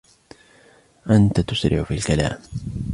[1.09, 2.37] أنت تسرع في الكلام.